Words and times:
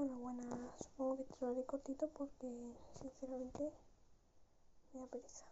Hola, 0.00 0.14
buenas. 0.14 0.46
Supongo 0.80 1.16
que 1.16 1.24
te 1.24 1.36
lo 1.40 1.50
haré 1.50 1.64
cortito 1.64 2.08
porque, 2.10 2.46
sinceramente, 3.00 3.72
me 4.92 5.00
da 5.00 5.06
pereza. 5.08 5.44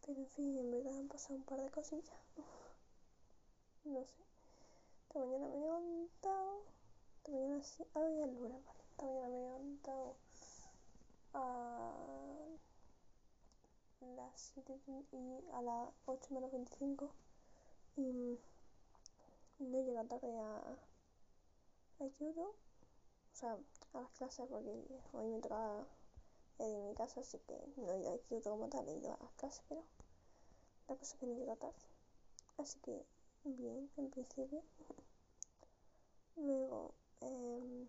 Pero 0.00 0.20
en 0.20 0.26
fin, 0.28 0.56
en 0.56 0.70
verdad 0.70 1.00
han 1.00 1.08
pasado 1.08 1.34
un 1.34 1.42
par 1.42 1.60
de 1.60 1.70
cosillas. 1.70 2.16
No 3.84 4.06
sé. 4.06 4.22
Esta 5.02 5.18
mañana 5.18 5.48
me 5.48 5.54
he 5.54 5.60
levantado. 5.60 6.62
Esta 7.18 7.30
mañana 7.30 7.62
sí. 7.62 7.84
Ah, 7.94 8.08
ya 8.08 8.24
el 8.24 8.36
vale. 8.36 8.58
Esta 8.88 9.04
mañana 9.04 9.28
me 9.28 9.36
he 9.36 9.40
levantado 9.42 10.14
a 11.34 11.92
las 14.16 14.40
7 14.54 14.80
y 15.12 15.52
a 15.52 15.60
las 15.60 15.90
8 16.06 16.28
menos 16.30 16.50
25. 16.52 17.10
Y 17.98 18.38
no 19.58 19.78
he 19.78 19.84
llegado 19.84 20.08
tarde 20.08 20.38
a 20.38 20.93
ayudo, 22.00 22.42
o 22.42 23.36
sea, 23.36 23.58
a 23.92 24.00
las 24.00 24.10
clases 24.12 24.46
porque 24.48 24.70
hoy 25.12 25.26
me 25.26 25.40
tocaba 25.40 25.86
en 26.58 26.88
mi 26.88 26.94
casa, 26.94 27.20
así 27.20 27.38
que 27.38 27.54
no 27.76 27.92
he 27.92 28.40
como 28.42 28.68
tal, 28.68 28.88
he 28.88 28.96
ido 28.96 29.12
a 29.12 29.18
las 29.22 29.32
clases, 29.34 29.64
pero 29.68 29.84
la 30.88 30.96
cosa 30.96 31.14
es 31.14 31.20
que 31.20 31.26
no 31.26 31.34
llega 31.34 31.56
tarde. 31.56 31.74
Así 32.58 32.78
que 32.80 33.04
bien, 33.44 33.90
en 33.96 34.10
principio. 34.10 34.62
Luego, 36.36 36.94
eh, 37.20 37.86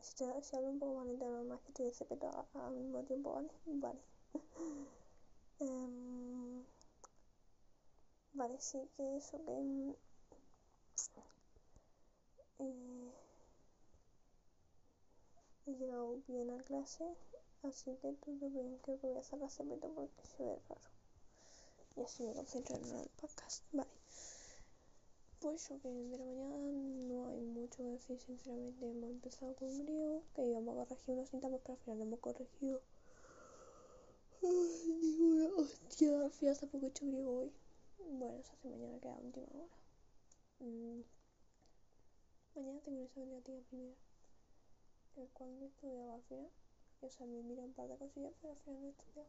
si, 0.00 0.24
si, 0.42 0.56
hablo 0.56 0.70
un 0.70 0.78
poco 0.78 0.94
más 0.96 1.06
lento, 1.06 1.28
normal 1.28 1.60
que 1.60 1.68
estoy 1.68 1.86
de 1.86 1.92
pero 1.92 2.30
al 2.54 2.74
mismo 2.74 3.02
tiempo, 3.04 3.32
¿vale? 3.34 3.50
Vale. 3.66 4.00
eh, 5.60 6.64
vale, 8.32 8.60
sí, 8.60 8.88
que 8.96 9.16
eso, 9.16 9.38
que 9.44 9.96
eh, 12.58 13.12
he 15.66 15.72
llegado 15.72 16.20
bien 16.26 16.50
a 16.50 16.62
clase, 16.62 17.04
así 17.62 17.96
que 17.96 18.12
todo 18.14 18.50
bien. 18.50 18.78
Creo 18.82 18.98
que 18.98 19.06
voy 19.06 19.16
a 19.16 19.20
hacer 19.20 19.38
la 19.38 19.50
cepita 19.50 19.88
porque 19.88 20.26
se 20.26 20.42
ve 20.42 20.58
raro. 20.68 20.90
Y 21.96 22.02
así 22.02 22.22
me 22.22 22.34
concentro 22.34 22.76
en 22.76 22.96
el 22.96 23.08
podcast. 23.20 23.64
Vale. 23.72 23.90
Pues 25.40 25.68
que 25.68 25.88
de 25.88 26.18
la 26.18 26.24
mañana 26.24 26.56
no 26.56 27.28
hay 27.28 27.40
mucho 27.40 27.78
que 27.78 27.90
decir, 27.90 28.18
sinceramente. 28.20 28.88
Hemos 28.88 29.10
empezado 29.10 29.54
con 29.54 29.78
griego, 29.78 30.22
que 30.34 30.44
íbamos 30.44 30.76
a 30.76 30.86
corregir 30.86 31.14
unos 31.14 31.28
síntomas, 31.28 31.60
pero 31.62 31.74
al 31.74 31.84
final 31.84 32.00
hemos 32.02 32.20
corregido. 32.20 32.80
Ay, 34.42 35.48
hostia. 35.56 36.30
Fui 36.30 36.48
hace 36.48 36.66
poco 36.66 36.86
hecho 36.86 37.06
griego 37.06 37.38
hoy. 37.40 37.52
Bueno, 37.98 38.42
se 38.42 38.52
hace 38.52 38.68
mañana, 38.68 38.98
queda 39.00 39.16
última 39.18 39.46
hora. 39.54 39.76
Mm. 40.60 41.17
Mañana 42.58 42.80
tengo 42.80 42.98
un 42.98 43.04
examen 43.04 43.30
de 43.30 43.40
primera, 43.40 43.94
el 45.14 45.28
cual 45.28 45.60
no 45.60 45.64
he 45.64 45.68
estudiado 45.68 46.12
al 46.12 46.22
final. 46.24 46.50
O 47.00 47.08
sea, 47.08 47.24
me 47.24 47.40
mira 47.44 47.62
un 47.62 47.72
par 47.72 47.86
de 47.86 47.96
cosillas, 47.96 48.34
pero 48.40 48.52
al 48.52 48.58
final 48.58 48.80
no 48.80 48.88
he 48.88 48.90
estudiado. 48.90 49.28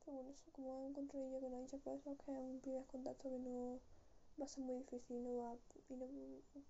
Pero 0.00 0.12
bueno, 0.12 0.30
eso, 0.32 0.50
como 0.52 0.86
encontré 0.86 1.30
yo 1.30 1.40
que 1.40 1.48
no 1.48 1.56
ha 1.56 1.60
dicho 1.62 1.78
profesor 1.78 2.14
que 2.18 2.30
es 2.30 2.38
un 2.38 2.60
primer 2.60 2.84
contacto 2.84 3.30
que 3.30 3.38
no 3.38 3.80
va 4.38 4.44
a 4.44 4.48
ser 4.48 4.64
muy 4.64 4.80
difícil 4.80 5.22
no 5.22 5.38
va, 5.38 5.56
y 5.88 5.96
no 5.96 6.06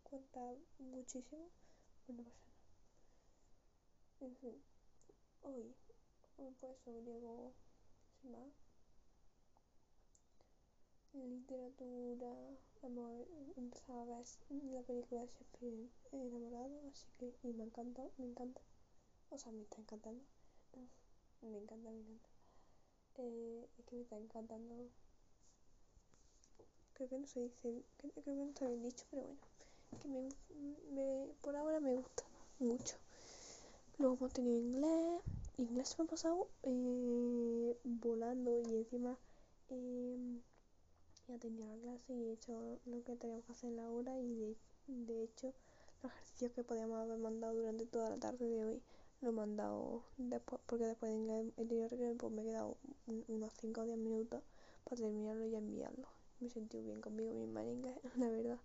cuenta 0.04 0.54
muchísimo, 0.78 1.50
pues 2.06 2.16
no 2.16 2.22
pasa 2.22 2.46
nada. 2.46 2.62
En 4.20 4.36
fin, 4.36 4.62
hoy, 5.42 5.74
pues 6.60 6.78
sobre 6.84 7.00
griego, 7.00 7.54
sin 8.22 8.30
más 8.30 8.67
literatura, 11.14 12.32
hemos 12.82 13.26
empezado 13.56 14.00
a 14.00 14.04
ver 14.04 14.26
la 14.72 14.82
película 14.82 15.22
de 15.22 15.28
Shakespeare 15.28 15.88
enamorado, 16.12 16.80
así 16.90 17.06
que, 17.18 17.32
y 17.42 17.52
me 17.52 17.64
encanta, 17.64 18.02
me 18.18 18.26
encanta, 18.26 18.60
o 19.30 19.38
sea, 19.38 19.52
me 19.52 19.62
está 19.62 19.80
encantando, 19.80 20.22
me 21.42 21.58
encanta, 21.58 21.90
me 21.90 21.98
encanta, 21.98 22.28
eh, 23.16 23.68
es 23.78 23.84
que 23.84 23.96
me 23.96 24.02
está 24.02 24.16
encantando, 24.16 24.88
creo 26.94 27.08
que 27.08 27.18
no 27.18 27.26
se 27.26 27.40
dice, 27.40 27.82
creo, 27.96 28.12
que 28.24 28.30
no 28.30 28.44
está 28.44 28.66
bien 28.66 28.82
dicho, 28.82 29.04
pero 29.10 29.22
bueno, 29.22 29.40
que 30.02 30.08
me, 30.08 30.28
me, 30.92 31.32
por 31.40 31.56
ahora 31.56 31.80
me 31.80 31.94
gusta 31.94 32.24
mucho. 32.58 32.96
Luego 33.98 34.14
hemos 34.14 34.32
tenido 34.32 34.56
inglés, 34.56 35.22
inglés 35.56 35.98
me 35.98 36.04
ha 36.04 36.08
pasado 36.08 36.48
eh, 36.62 37.76
volando 37.82 38.60
y 38.60 38.76
encima 38.76 39.16
eh, 39.70 40.40
ya 41.28 41.38
tenía 41.38 41.66
la 41.66 41.76
clase 41.76 42.14
y 42.14 42.24
he 42.24 42.32
hecho 42.32 42.78
lo 42.86 43.04
que 43.04 43.16
teníamos 43.16 43.44
que 43.44 43.52
hacer 43.52 43.70
en 43.70 43.76
la 43.76 43.90
hora 43.90 44.18
y 44.18 44.34
de, 44.34 44.56
de 44.86 45.22
hecho 45.22 45.52
los 46.02 46.12
ejercicios 46.12 46.52
que 46.52 46.64
podíamos 46.64 46.98
haber 46.98 47.18
mandado 47.18 47.54
durante 47.54 47.86
toda 47.86 48.10
la 48.10 48.16
tarde 48.18 48.48
de 48.48 48.64
hoy 48.64 48.82
lo 49.20 49.30
he 49.30 49.32
mandado 49.32 50.02
después 50.16 50.60
porque 50.66 50.86
después 50.86 51.10
de 51.10 51.18
inglés 51.18 51.52
he 51.56 51.64
tenido 51.64 52.14
pues 52.16 52.32
me 52.32 52.42
he 52.42 52.44
quedado 52.44 52.76
unos 53.26 53.52
5 53.60 53.80
o 53.80 53.84
10 53.84 53.98
minutos 53.98 54.42
para 54.84 55.02
terminarlo 55.02 55.46
y 55.46 55.54
enviarlo. 55.56 56.08
Me 56.40 56.46
he 56.46 56.50
sentido 56.50 56.84
bien 56.84 57.00
conmigo 57.00 57.34
misma 57.34 57.64
en 57.64 57.82
la 58.16 58.28
verdad. 58.28 58.58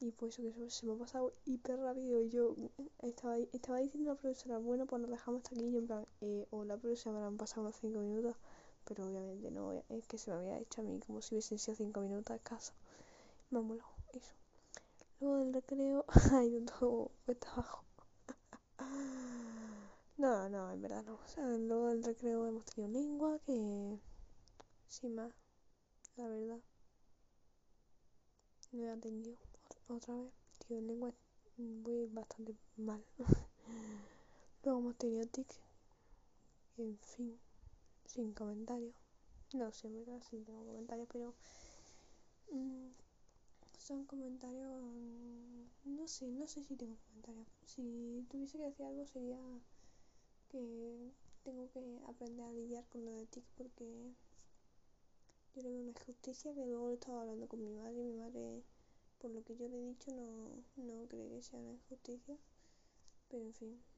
Y 0.00 0.10
pues 0.12 0.38
eso 0.38 0.58
que 0.58 0.70
se 0.70 0.86
me 0.86 0.94
ha 0.94 0.96
pasado 0.96 1.32
hiper 1.44 1.78
rápido 1.78 2.20
y 2.22 2.30
yo 2.30 2.56
estaba, 3.02 3.36
estaba 3.38 3.78
diciendo 3.78 4.10
a 4.10 4.14
la 4.14 4.20
profesora 4.20 4.58
bueno 4.58 4.86
pues 4.86 5.02
nos 5.02 5.10
dejamos 5.10 5.42
hasta 5.42 5.54
aquí 5.54 5.66
y 5.66 5.76
en 5.76 5.86
plan 5.86 6.06
eh, 6.22 6.46
o 6.50 6.64
la 6.64 6.76
profesora 6.76 7.20
me 7.20 7.26
han 7.26 7.36
pasado 7.36 7.62
unos 7.62 7.76
5 7.76 8.00
minutos 8.00 8.34
pero 8.84 9.06
obviamente 9.06 9.50
no 9.50 9.72
es 9.72 10.06
que 10.06 10.18
se 10.18 10.30
me 10.30 10.36
había 10.36 10.58
hecho 10.58 10.80
a 10.80 10.84
mí 10.84 10.98
como 11.00 11.22
si 11.22 11.34
hubiesen 11.34 11.58
sido 11.58 11.76
5 11.76 12.00
minutos 12.00 12.36
escasos. 12.36 12.74
Me 13.50 13.58
ha 13.58 13.62
molado 13.62 13.88
eso. 14.12 14.32
Luego 15.20 15.38
del 15.38 15.54
recreo, 15.54 16.04
hay 16.32 16.56
un 16.56 16.66
todo 16.66 17.10
cuesta 17.24 17.50
abajo. 17.52 17.84
no, 20.18 20.48
no, 20.48 20.72
en 20.72 20.82
verdad 20.82 21.04
no. 21.04 21.14
O 21.14 21.28
sea, 21.28 21.46
luego 21.46 21.88
del 21.88 22.02
recreo 22.02 22.46
hemos 22.46 22.64
tenido 22.64 22.92
lengua 22.92 23.38
que, 23.46 23.98
sin 24.88 25.14
más, 25.14 25.32
la 26.16 26.28
verdad, 26.28 26.60
no 28.72 28.84
he 28.84 28.90
atendido 28.90 29.36
otra 29.88 30.14
vez. 30.16 30.32
Tío, 30.66 30.78
en 30.78 30.86
lengua 30.86 31.12
voy 31.56 32.06
bastante 32.06 32.54
mal. 32.76 33.04
luego 34.64 34.80
hemos 34.80 34.96
tenido 34.96 35.26
tic. 35.26 35.48
En 36.78 36.98
fin 36.98 37.38
sin 38.12 38.32
comentarios. 38.34 38.94
No 39.54 39.70
verdad 39.94 40.22
sí 40.28 40.42
tengo 40.44 40.66
comentarios, 40.66 41.08
pero 41.10 41.34
mmm, 42.50 42.88
son 43.78 44.04
comentarios. 44.04 44.82
No 45.84 46.06
sé, 46.06 46.26
no 46.30 46.46
sé 46.46 46.62
si 46.62 46.76
tengo 46.76 46.96
comentarios. 47.08 47.48
Si 47.64 48.26
tuviese 48.30 48.58
que 48.58 48.64
decir 48.64 48.86
algo 48.86 49.06
sería 49.06 49.40
que 50.50 51.12
tengo 51.42 51.70
que 51.70 51.80
aprender 52.06 52.46
a 52.46 52.52
lidiar 52.52 52.84
con 52.88 53.04
lo 53.04 53.12
de 53.12 53.26
TIC 53.26 53.44
porque 53.56 54.14
yo 55.54 55.62
le 55.62 55.70
veo 55.70 55.80
una 55.80 55.90
injusticia 55.90 56.54
que 56.54 56.66
luego 56.66 56.90
he 56.90 56.94
estado 56.94 57.20
hablando 57.20 57.48
con 57.48 57.62
mi 57.62 57.72
madre 57.72 58.00
y 58.00 58.04
mi 58.04 58.12
madre, 58.12 58.62
por 59.18 59.30
lo 59.30 59.42
que 59.42 59.56
yo 59.56 59.68
le 59.68 59.78
he 59.78 59.88
dicho, 59.88 60.12
no, 60.12 60.62
no 60.76 61.08
cree 61.08 61.28
que 61.30 61.42
sea 61.42 61.58
una 61.58 61.72
injusticia. 61.72 62.36
Pero 63.28 63.44
en 63.44 63.54
fin 63.54 63.91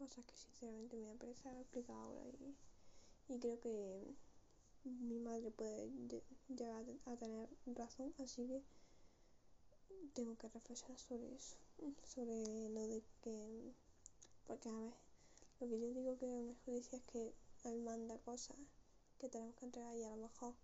cosas 0.00 0.24
que 0.24 0.34
sinceramente 0.34 0.96
me 0.96 1.08
da 1.08 1.14
pereza 1.14 1.60
explicar 1.60 1.96
ahora 1.96 2.24
y, 2.24 3.34
y 3.34 3.38
creo 3.38 3.60
que 3.60 3.70
mi 4.84 5.18
madre 5.20 5.50
puede 5.50 5.90
llegar 6.48 6.84
a 7.04 7.16
tener 7.16 7.48
razón, 7.66 8.14
así 8.18 8.46
que 8.46 8.62
tengo 10.14 10.36
que 10.38 10.48
reflexionar 10.48 10.98
sobre 10.98 11.34
eso, 11.34 11.56
sobre 12.04 12.70
lo 12.70 12.86
de 12.86 13.02
que, 13.22 13.74
porque 14.46 14.70
a 14.70 14.72
ver, 14.72 14.94
lo 15.60 15.68
que 15.68 15.80
yo 15.80 15.92
digo 15.92 16.16
que 16.18 16.24
una 16.24 16.54
justicia 16.64 16.98
es 16.98 17.04
que 17.04 17.34
él 17.64 17.82
manda 17.82 18.16
cosas 18.20 18.56
que 19.18 19.28
tenemos 19.28 19.54
que 19.56 19.66
entregar 19.66 19.94
y 19.94 20.04
a 20.04 20.16
lo 20.16 20.22
mejor 20.28 20.54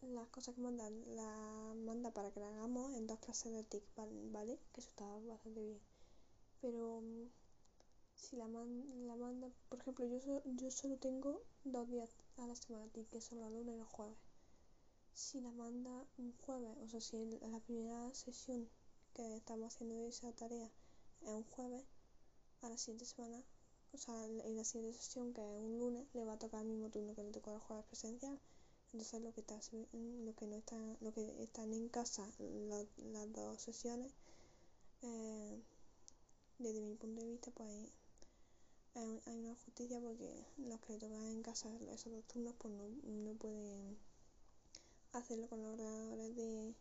las 0.00 0.28
cosas 0.28 0.54
que 0.54 0.60
mandan 0.60 0.92
las 1.14 1.76
manda 1.76 2.10
para 2.10 2.32
que 2.32 2.40
las 2.40 2.52
hagamos 2.54 2.94
en 2.94 3.06
dos 3.06 3.20
clases 3.20 3.52
de 3.52 3.62
TIC, 3.62 3.84
¿vale? 4.32 4.58
Que 4.72 4.80
eso 4.80 4.88
está 4.88 5.04
bastante 5.04 5.60
bien. 5.60 5.80
Pero 6.60 7.02
si 8.20 8.36
la, 8.36 8.46
man, 8.46 9.06
la 9.06 9.16
manda, 9.16 9.48
por 9.68 9.80
ejemplo, 9.80 10.06
yo, 10.06 10.20
so, 10.20 10.42
yo 10.44 10.70
solo 10.70 10.96
tengo 10.98 11.42
dos 11.64 11.88
días 11.88 12.10
a 12.36 12.46
la 12.46 12.54
semana, 12.54 12.86
que 13.10 13.20
son 13.20 13.40
los 13.40 13.50
lunes 13.50 13.74
y 13.74 13.78
los 13.78 13.88
jueves. 13.88 14.18
Si 15.14 15.40
la 15.40 15.50
manda 15.52 16.06
un 16.18 16.32
jueves, 16.42 16.76
o 16.82 16.88
sea, 16.88 17.00
si 17.00 17.16
la 17.40 17.60
primera 17.60 18.14
sesión 18.14 18.68
que 19.14 19.36
estamos 19.36 19.74
haciendo 19.74 19.96
de 19.96 20.08
esa 20.08 20.32
tarea 20.32 20.70
es 21.22 21.28
un 21.28 21.44
jueves, 21.44 21.84
a 22.62 22.68
la 22.68 22.76
siguiente 22.76 23.06
semana, 23.06 23.42
o 23.92 23.98
sea, 23.98 24.14
en 24.26 24.56
la 24.56 24.64
siguiente 24.64 24.98
sesión, 24.98 25.32
que 25.32 25.40
es 25.40 25.62
un 25.62 25.78
lunes, 25.78 26.06
le 26.12 26.24
va 26.24 26.34
a 26.34 26.38
tocar 26.38 26.60
el 26.60 26.68
mismo 26.68 26.90
turno 26.90 27.14
que 27.14 27.24
le 27.24 27.32
tocó 27.32 27.54
el 27.54 27.60
jueves 27.60 27.86
presencial. 27.86 28.38
Entonces, 28.92 29.22
lo 29.22 29.32
que, 29.32 29.40
está, 29.40 29.58
lo 29.82 30.34
que, 30.34 30.46
no 30.46 30.56
está, 30.56 30.76
lo 31.00 31.12
que 31.14 31.42
están 31.42 31.72
en 31.72 31.88
casa 31.88 32.28
la, 32.38 32.84
las 33.12 33.32
dos 33.32 33.62
sesiones, 33.62 34.12
eh, 35.02 35.62
desde 36.58 36.82
mi 36.82 36.94
punto 36.96 37.22
de 37.22 37.30
vista, 37.30 37.50
pues 37.52 37.90
hay, 38.94 39.20
una 39.26 39.54
justicia 39.54 40.00
porque 40.00 40.44
los 40.58 40.80
que 40.80 40.98
tocan 40.98 41.26
en 41.26 41.42
casa 41.42 41.68
esos 41.92 42.12
dos 42.12 42.24
turnos 42.26 42.54
pues 42.58 42.74
no, 42.74 42.88
no 43.04 43.34
pueden 43.34 43.96
hacerlo 45.12 45.48
con 45.48 45.62
los 45.62 45.72
ordenadores 45.72 46.36
de, 46.36 46.74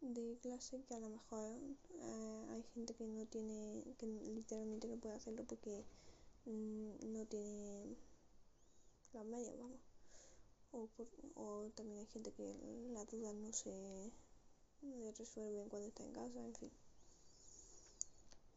de 0.00 0.38
clase 0.42 0.82
que 0.86 0.94
a 0.94 1.00
lo 1.00 1.08
mejor 1.08 1.58
eh, 2.00 2.46
hay 2.50 2.62
gente 2.74 2.94
que 2.94 3.06
no 3.06 3.26
tiene, 3.26 3.82
que 3.98 4.06
literalmente 4.06 4.88
no 4.88 4.96
puede 4.96 5.16
hacerlo 5.16 5.44
porque 5.44 5.84
mm, 6.46 7.12
no 7.12 7.24
tiene 7.26 7.96
las 9.12 9.24
medias, 9.24 9.56
vamos. 9.58 9.80
O, 10.72 10.88
o 11.36 11.70
también 11.76 12.00
hay 12.00 12.06
gente 12.06 12.32
que 12.32 12.52
las 12.92 13.08
dudas 13.08 13.34
no 13.34 13.52
se 13.52 14.10
resuelven 15.16 15.68
cuando 15.68 15.88
está 15.88 16.02
en 16.04 16.12
casa, 16.12 16.44
en 16.44 16.54
fin. 16.54 16.70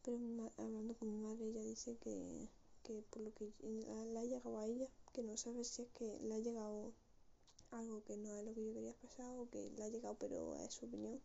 Pero 0.02 0.18
hablando 0.56 0.94
con 0.96 1.10
mi 1.10 1.18
madre, 1.18 1.46
ella 1.46 1.62
dice 1.62 1.96
que, 1.98 2.48
que 2.88 3.02
por 3.10 3.20
lo 3.20 3.34
que 3.34 3.52
le 3.60 4.18
ha 4.18 4.24
llegado 4.24 4.58
a 4.58 4.66
ella, 4.66 4.88
que 5.12 5.22
no 5.22 5.36
sabe 5.36 5.62
si 5.62 5.82
es 5.82 5.88
que 5.90 6.18
le 6.20 6.34
ha 6.34 6.38
llegado 6.38 6.94
algo 7.70 8.02
que 8.04 8.16
no 8.16 8.34
es 8.38 8.44
lo 8.46 8.54
que 8.54 8.64
yo 8.64 8.72
quería 8.72 8.90
expresar 8.90 9.30
o 9.36 9.48
que 9.50 9.70
le 9.76 9.84
ha 9.84 9.88
llegado 9.88 10.16
pero 10.18 10.56
es 10.56 10.72
su 10.72 10.86
opinión 10.86 11.20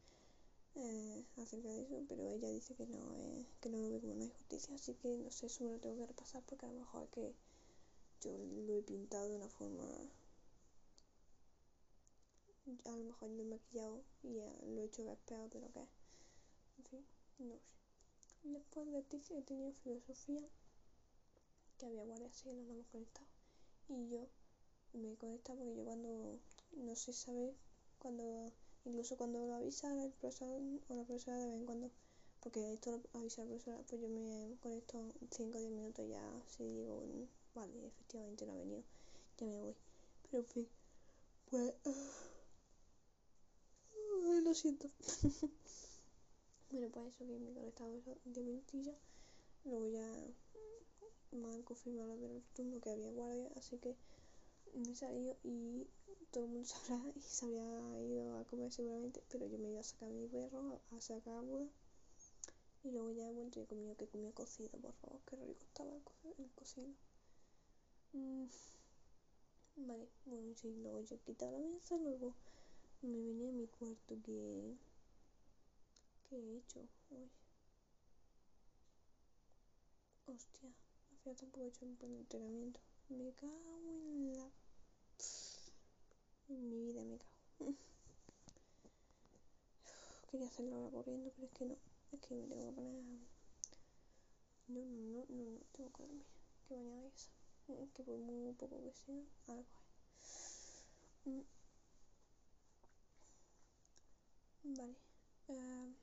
eh, 0.76 1.26
acerca 1.38 1.70
de 1.70 1.84
eso, 1.84 2.04
pero 2.10 2.28
ella 2.28 2.50
dice 2.50 2.76
que 2.76 2.86
no, 2.86 3.16
eh, 3.16 3.48
que 3.62 3.70
no 3.70 3.78
lo 3.78 3.90
ve 3.92 4.02
como 4.02 4.14
una 4.14 4.26
injusticia, 4.26 4.76
así 4.76 4.94
que 4.96 5.18
no 5.18 5.32
sé, 5.32 5.46
eso 5.46 5.64
me 5.64 5.72
lo 5.72 5.80
tengo 5.80 5.96
que 5.98 6.08
repasar 6.08 6.44
porque 6.46 6.66
a 6.66 6.70
lo 6.74 6.80
mejor 6.80 7.04
es 7.04 7.10
que 7.12 7.36
yo 8.22 8.38
lo 8.38 8.74
he 8.76 8.82
pintado 8.82 9.30
de 9.30 9.38
una 9.38 9.50
forma 9.50 9.86
a 12.86 12.98
lo 12.98 13.04
mejor 13.04 13.30
lo 13.30 13.44
he 13.44 13.46
maquillado 13.46 14.04
y 14.22 14.34
lo 14.34 14.82
he 14.82 14.86
hecho 14.86 15.06
ver 15.06 15.18
peor 15.20 15.50
de 15.50 15.62
lo 15.62 15.72
que 15.72 15.82
es. 15.84 15.90
En 16.78 16.86
fin, 16.86 17.06
no 17.40 17.56
sé. 17.60 17.74
Después 18.44 18.92
de 18.92 19.04
ti 19.04 19.22
he 19.30 19.42
tenido 19.42 19.72
filosofía, 19.72 20.42
que 21.84 21.88
había 21.88 22.06
guardia 22.06 22.28
así, 22.28 22.50
no 22.50 22.72
hemos 22.72 22.88
conectado. 22.88 23.28
Y 23.90 24.08
yo 24.08 24.26
me 24.94 25.12
he 25.12 25.18
conectado 25.18 25.60
porque 25.60 25.76
yo 25.76 25.84
cuando 25.84 26.40
no 26.78 26.96
sé 26.96 27.12
saber, 27.12 27.54
cuando 28.00 28.54
incluso 28.86 29.18
cuando 29.18 29.46
lo 29.46 29.56
avisa 29.56 29.92
el 30.02 30.12
profesor 30.12 30.62
o 30.88 30.96
la 30.96 31.04
profesora 31.04 31.38
de 31.38 31.48
vez 31.48 31.56
en 31.56 31.66
cuando, 31.66 31.92
porque 32.40 32.74
esto 32.74 32.92
lo 32.92 33.20
avisa 33.20 33.42
la 33.42 33.50
profesora, 33.50 33.84
pues 33.86 34.02
yo 34.02 34.08
me 34.08 34.56
conecto 34.62 35.10
5 35.30 35.58
o 35.58 35.60
10 35.60 35.72
minutos 35.72 36.10
ya, 36.10 36.24
si 36.48 36.64
digo, 36.64 37.04
vale, 37.54 37.88
efectivamente 37.88 38.46
no 38.46 38.54
ha 38.54 38.58
venido, 38.58 38.84
ya 39.38 39.48
me 39.48 39.60
voy. 39.60 39.76
Pero 40.32 40.44
en 40.44 40.48
fin, 40.48 40.70
pues... 41.50 41.74
lo 44.44 44.54
siento. 44.54 44.90
bueno, 46.72 46.90
pues 46.92 47.08
eso 47.08 47.26
que 47.26 47.40
me 47.40 47.52
he 47.52 47.54
conectado 47.54 47.92
10 48.24 48.46
minutillos. 48.46 48.96
Luego 49.66 49.88
ya 49.88 50.08
me 51.36 51.54
han 51.54 51.64
confirmado 51.64 52.18
del 52.18 52.42
turno 52.54 52.80
que 52.80 52.90
había 52.92 53.12
guardia, 53.12 53.50
así 53.56 53.78
que 53.78 53.96
me 54.74 54.92
he 54.92 54.96
salido 54.96 55.38
y 55.44 55.88
todo 56.32 56.46
el 56.46 56.50
mundo 56.52 56.66
sabrá 56.68 57.02
y 57.16 57.22
se 57.22 57.46
habría 57.46 58.02
ido 58.02 58.38
a 58.40 58.44
comer 58.46 58.72
seguramente, 58.72 59.24
pero 59.30 59.48
yo 59.48 59.58
me 59.60 59.70
iba 59.70 59.80
a 59.80 59.84
sacar 59.84 60.10
mi 60.10 60.28
perro, 60.28 60.82
a 60.92 61.02
sacar 61.02 61.36
a 61.36 61.42
Buda. 61.42 61.68
Y 62.84 62.92
luego 62.92 63.12
ya 63.12 63.28
he 63.28 63.32
vuelto 63.32 63.60
y 63.60 63.64
he 63.64 63.66
comido 63.66 63.96
que 63.96 64.08
comía 64.08 64.32
cocido, 64.34 64.70
por 64.80 64.94
favor, 64.96 65.22
qué 65.26 65.38
rico 65.38 65.64
estaba 65.64 65.92
el, 65.94 66.52
cocido. 66.56 66.90
Mm, 68.14 68.46
vale, 69.76 70.10
bueno, 70.26 70.54
sí, 70.56 70.74
luego 70.82 71.02
yo 71.02 71.16
he 71.16 71.20
quitado 71.20 71.60
la 71.60 71.68
mesa, 71.68 71.98
luego 71.98 72.34
me 73.02 73.22
venía 73.22 73.50
a 73.50 73.54
mi 73.54 73.68
cuarto 73.68 74.18
que... 74.24 74.76
¿Qué 76.30 76.36
he 76.36 76.58
hecho 76.58 76.80
hoy? 77.12 77.30
Hostia, 80.26 80.72
final 81.24 81.38
tampoco 81.38 81.66
he 81.66 81.70
hecho 81.70 81.86
un 81.86 81.98
de 81.98 82.06
entrenamiento. 82.20 82.80
Me 83.10 83.32
cago 83.34 83.80
en 83.80 84.34
la 84.34 84.50
en 86.50 86.70
mi 86.70 86.82
vida 86.82 87.04
me 87.06 87.18
cago. 87.18 87.32
Quería 90.32 90.48
hacerlo 90.48 90.76
ahora 90.76 90.92
corriendo, 90.92 91.32
pero 91.36 91.48
es 91.48 91.54
que 91.54 91.66
no. 91.66 91.78
Es 92.12 92.20
que 92.20 92.36
me 92.36 92.48
tengo 92.48 92.66
que 92.66 92.72
poner. 92.74 92.94
No, 94.68 94.80
no, 94.80 94.86
no, 94.86 95.26
no, 95.30 95.52
no, 95.52 95.60
tengo 95.72 95.92
que 95.94 96.04
dormir. 96.04 96.26
Que 96.68 96.76
mañana 96.76 97.08
es. 97.08 97.30
Que 97.94 98.04
por 98.04 98.18
muy 98.18 98.54
poco 98.54 98.82
que 98.84 98.92
sea, 98.92 99.24
algo 99.48 99.66
es. 100.22 100.84
Mm. 101.26 101.42
Vale. 104.76 104.96
Uh... 105.48 105.94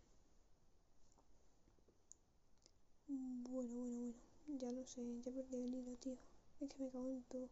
Bueno, 3.08 3.75
bueno, 3.75 3.96
bueno. 3.96 4.29
Ya 4.58 4.70
lo 4.70 4.85
sé, 4.85 5.00
ya 5.23 5.32
perdí 5.32 5.56
el 5.64 5.75
hilo, 5.75 5.97
tío. 5.97 6.19
Es 6.61 6.69
que 6.69 6.82
me 6.82 6.91
cago 6.91 7.08
en 7.11 7.23
todo. 7.23 7.49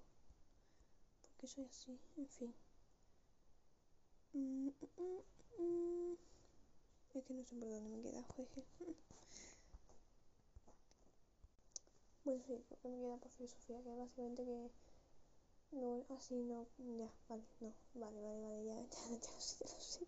Porque 1.22 1.46
soy 1.46 1.64
así, 1.66 1.96
en 2.16 2.26
fin. 2.28 2.52
Mm, 4.34 4.68
mm, 4.96 5.20
mm, 5.60 6.16
es 7.14 7.24
que 7.24 7.34
no 7.34 7.44
sé 7.44 7.54
por 7.56 7.68
dónde 7.68 7.90
me 7.90 8.02
queda, 8.02 8.22
joder. 8.34 8.64
Bueno, 12.24 12.40
sí, 12.46 12.62
porque 12.68 12.86
me 12.88 13.00
queda 13.00 13.16
por 13.16 13.30
filosofía, 13.32 13.82
que 13.82 13.90
básicamente 13.96 14.44
que 14.44 14.70
no, 15.72 16.04
así 16.16 16.34
no, 16.42 16.66
ya, 16.98 17.10
vale, 17.28 17.42
no, 17.60 17.72
vale, 17.94 18.20
vale, 18.20 18.40
vale, 18.42 18.64
ya, 18.66 18.74
ya, 18.74 18.88
ya, 19.10 19.18
ya, 19.18 19.18
ya 19.18 19.74
lo 19.74 19.80
sé. 19.80 20.06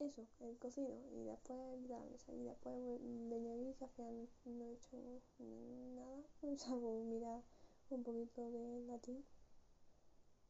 Eso, 0.00 0.26
el 0.40 0.58
cocido, 0.58 0.98
y 1.12 1.24
después 1.24 1.58
mesa, 2.10 2.32
y 2.32 2.42
después 2.44 2.74
venía 3.30 3.54
aquí 3.54 3.74
que 3.78 3.84
al 3.84 3.92
final 3.94 4.28
no 4.44 4.64
he 4.64 4.72
hecho 4.74 4.96
nada, 5.94 6.22
salvo 6.58 7.04
mirar 7.04 7.42
un 7.90 8.02
poquito 8.02 8.50
de 8.50 8.86
latín 8.86 9.24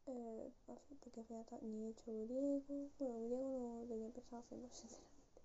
eh, 0.07 0.51
porque 1.01 1.21
al 1.21 1.27
ni 1.63 1.87
he 1.87 1.89
hecho 1.91 2.13
griego, 2.27 2.91
bueno, 2.99 3.25
griego 3.25 3.81
no 3.81 3.87
tenía 3.89 4.11
pensado 4.11 4.43
hacerlo 4.43 4.69
sinceramente. 4.71 5.43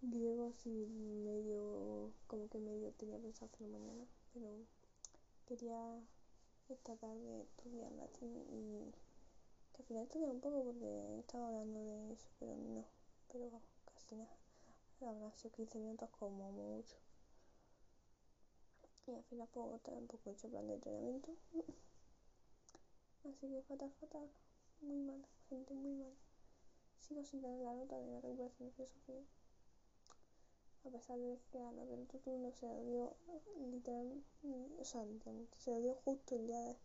griego 0.00 0.50
sí 0.52 0.86
medio, 1.24 2.12
como 2.26 2.48
que 2.48 2.58
medio 2.58 2.90
tenía 2.92 3.18
pensado 3.18 3.50
hacerlo 3.50 3.68
mañana, 3.68 4.06
pero 4.32 4.48
quería 5.46 6.00
esta 6.70 6.96
tarde 6.96 7.42
estudiar 7.42 7.92
latín 7.92 8.34
y 8.50 8.92
al 9.78 9.84
final 9.84 10.02
estudié 10.04 10.26
un 10.26 10.40
poco 10.40 10.64
porque 10.64 11.18
estaba 11.18 11.46
hablando 11.46 11.80
de 11.80 12.12
eso, 12.12 12.28
pero 12.38 12.56
no, 12.56 12.84
pero 13.28 13.50
casi 13.84 14.14
nada. 14.14 14.36
Habrá 15.00 15.32
sido 15.32 15.50
15 15.52 15.78
minutos 15.78 16.10
como 16.10 16.52
mucho. 16.52 16.96
Y 19.06 19.14
al 19.14 19.24
final 19.24 19.48
pues 19.52 19.82
tampoco 19.82 20.30
he 20.30 20.32
hecho 20.32 20.48
plan 20.48 20.66
de 20.68 20.74
entrenamiento. 20.74 21.34
Así 23.24 23.48
que 23.48 23.62
fatal, 23.62 23.92
fatal. 24.00 24.30
Muy 24.80 24.98
mal, 24.98 25.26
gente, 25.48 25.74
muy 25.74 25.94
mal. 25.94 26.12
Sigo 27.00 27.24
sin 27.24 27.40
tener 27.40 27.60
la 27.60 27.74
nota 27.74 27.96
de 27.98 28.06
la 28.06 28.20
recuperación 28.20 28.68
de 28.68 28.74
filosofía. 28.74 29.22
A 30.84 30.90
pesar 30.90 31.18
de 31.18 31.38
que 31.50 31.60
a 31.60 31.72
la 31.72 31.84
del 31.84 32.06
turno 32.06 32.52
se 32.52 32.66
lo 32.66 32.84
dio 32.84 33.16
literalmente, 33.70 34.26
o 34.78 34.84
sea, 34.84 35.04
literalmente, 35.04 35.56
se 35.58 35.70
lo 35.70 35.80
dio 35.80 35.94
justo 35.94 36.36
el 36.36 36.46
día 36.46 36.76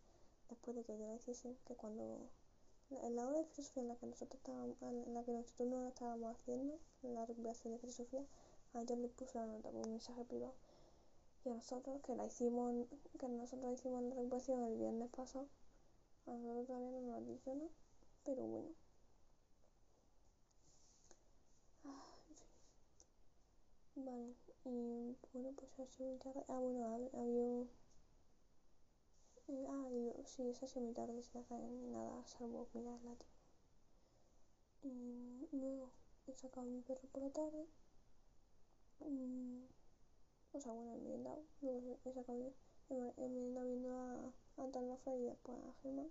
después 0.48 0.76
de 0.76 0.84
que 0.84 0.96
yo 0.96 1.06
la 1.06 1.16
hiciese, 1.16 1.56
que 1.64 1.74
cuando 1.74 2.28
en 2.90 3.16
la 3.16 3.26
hora 3.26 3.38
de 3.38 3.44
filosofía 3.44 3.82
en 3.82 3.88
la 3.88 3.96
que 3.96 4.06
nosotros 4.06 4.40
estábamos, 4.40 4.76
en 4.82 5.14
la 5.14 5.22
que 5.24 5.32
nosotros 5.32 5.68
no 5.68 5.88
estábamos 5.88 6.36
haciendo, 6.36 6.78
la 7.02 7.26
recuperación 7.26 7.74
de 7.74 7.78
filosofía, 7.80 8.24
a 8.74 8.80
ella 8.80 8.96
le 8.96 9.08
puse 9.08 9.38
la 9.38 9.46
nota 9.46 9.70
por 9.70 9.86
un 9.86 9.92
mensaje 9.92 10.24
privado. 10.24 10.54
Y 11.44 11.50
a 11.50 11.54
nosotros, 11.54 12.00
que 12.02 12.14
la 12.14 12.26
hicimos, 12.26 12.86
que 13.18 13.28
nosotros 13.28 13.72
hicimos 13.74 14.02
la 14.02 14.14
recuperación 14.14 14.62
el 14.64 14.76
viernes 14.78 15.10
pasado, 15.10 15.46
a 16.26 16.32
nosotros 16.32 16.66
todavía 16.66 16.90
no 16.90 17.00
nos 17.00 17.26
dicho 17.26 17.54
nada, 17.54 17.70
pero 18.24 18.42
bueno. 18.46 18.68
Ah, 21.84 22.04
vale, 23.96 24.34
y 24.64 25.16
bueno, 25.32 25.52
pues 25.56 26.00
muy 26.00 26.16
tarde. 26.18 26.44
Ah, 26.48 26.58
bueno, 26.58 27.10
había. 27.14 27.87
Ah, 29.50 29.88
y, 29.90 30.12
sí, 30.26 30.48
esa 30.50 30.66
sido 30.66 30.82
muy 30.82 30.92
tarde 30.92 31.22
sin 31.22 31.40
hacer 31.40 31.58
nada, 31.60 32.22
salvo 32.26 32.68
mirar 32.74 33.00
la 33.02 33.16
Y 34.82 35.48
luego 35.52 35.90
he 36.26 36.34
sacado 36.34 36.66
a 36.66 36.70
mi 36.70 36.82
perro 36.82 37.08
por 37.12 37.22
la 37.22 37.30
tarde. 37.30 37.66
o 40.52 40.60
sea, 40.60 40.72
bueno, 40.72 40.92
he 40.94 40.98
merendado. 40.98 41.42
Luego 41.62 41.98
he 42.04 42.12
sacado. 42.12 42.52
He, 42.90 43.14
he 43.16 43.28
merendado 43.28 43.66
viendo 43.66 43.90
a 43.96 44.32
Rafa 44.80 45.14
y 45.14 45.24
después 45.24 45.58
a 45.64 45.72
Germán. 45.82 46.10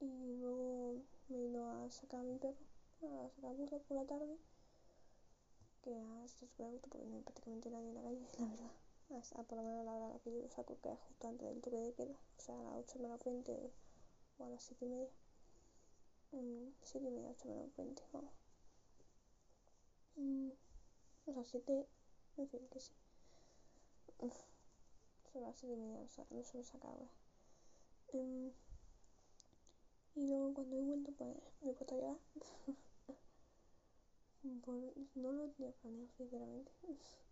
Y 0.00 0.36
luego 0.38 1.02
me 1.28 1.36
he 1.36 1.48
ido 1.48 1.70
a 1.70 1.90
sacar 1.90 2.20
a 2.20 2.24
mi 2.24 2.38
perro, 2.38 2.64
a 3.02 3.28
sacar 3.28 3.54
burro 3.54 3.78
por 3.80 3.96
la 3.98 4.06
tarde. 4.06 4.38
Que 5.82 5.94
a 5.98 6.68
gusto 6.70 6.88
porque 6.88 7.06
no 7.06 7.16
hay 7.16 7.22
prácticamente 7.22 7.70
nadie 7.70 7.90
en 7.90 7.94
la 7.94 8.02
calle, 8.02 8.26
la 8.38 8.46
verdad. 8.46 8.81
A, 9.12 9.42
por 9.44 9.58
lo 9.58 9.62
menos 9.64 9.84
la 9.84 9.94
hora 9.94 10.18
que 10.24 10.32
yo 10.32 10.40
lo 10.40 10.48
saco, 10.48 10.76
que 10.82 10.90
es 10.90 10.98
justo 10.98 11.28
antes 11.28 11.46
del 11.48 11.60
toque 11.60 11.76
de 11.76 11.92
queda. 11.92 12.14
O 12.38 12.40
sea, 12.40 12.58
a 12.58 12.62
las 12.62 12.74
8 12.78 12.98
menos 12.98 13.20
20 13.24 13.70
o 14.38 14.44
a 14.44 14.48
las 14.48 14.62
7 14.64 14.86
y 14.86 14.88
media. 14.88 15.08
Mm, 16.32 16.72
7 16.82 17.06
y 17.06 17.10
media, 17.12 17.30
8 17.30 17.46
menos 17.48 17.70
20, 17.76 18.02
vamos. 18.12 18.32
Mm, 20.18 20.48
o 21.26 21.32
sea, 21.34 21.44
7, 21.44 21.86
en 22.38 22.48
fin, 22.48 22.66
que 22.70 22.80
sí. 22.80 22.92
Son 25.32 25.42
las 25.42 25.56
7 25.56 25.74
y 25.74 25.76
media, 25.76 26.00
o 26.04 26.08
sea, 26.08 26.24
no 26.30 26.44
se 26.44 26.58
lo 26.58 26.62
saca 26.62 26.86
ahora. 26.88 27.10
Mm, 28.14 28.48
y 30.14 30.26
luego 30.26 30.54
cuando 30.54 30.76
he 30.76 30.80
vuelto, 30.80 31.12
pues 31.18 31.36
me 31.60 31.70
he 31.70 31.74
puesto 31.74 31.94
a 31.94 31.98
llorar. 31.98 32.16
Por- 34.64 34.94
no 35.14 35.32
lo 35.32 35.48
tenía 35.48 35.72
planeado, 35.72 36.08
sinceramente. 36.16 36.72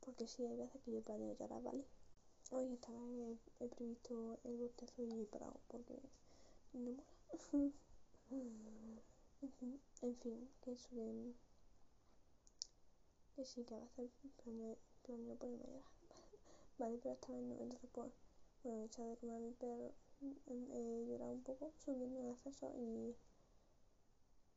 Porque 0.00 0.26
sí, 0.26 0.44
hay 0.46 0.56
veces 0.56 0.80
que 0.82 0.92
yo 0.92 1.02
planeo 1.02 1.34
llorar, 1.34 1.62
¿vale? 1.62 1.84
Hoy 2.50 2.72
esta 2.72 2.92
vez 2.92 3.38
he, 3.60 3.68
previsto 3.68 4.38
el 4.44 4.56
bostezo 4.56 5.02
y 5.02 5.22
he 5.22 5.26
parado 5.26 5.60
porque 5.68 6.00
no 6.72 6.80
mola. 6.80 7.04
en 9.42 9.52
fin, 9.52 9.80
que 10.60 10.72
eso 10.72 10.88
que, 10.90 11.34
que 13.36 13.44
sí, 13.44 13.64
que 13.64 13.74
a 13.74 13.78
veces 13.78 14.32
planeo, 14.42 14.76
planeo 15.02 15.36
ponerme 15.36 15.64
a 15.64 15.68
llorar. 15.68 15.84
vale, 16.78 16.98
pero 16.98 17.14
esta 17.14 17.32
vez 17.32 17.42
no. 17.42 17.54
Entonces, 17.60 17.90
pues, 17.92 18.12
bueno, 18.64 18.82
he 18.82 18.84
echado 18.86 19.10
de 19.10 19.16
comer 19.16 19.36
a 19.36 19.40
mi 19.40 19.52
perro, 19.52 19.92
he, 20.46 21.06
llorado 21.06 21.32
un 21.32 21.42
poco 21.42 21.72
subiendo 21.78 22.20
el 22.20 22.30
acceso 22.30 22.72
y, 22.76 23.16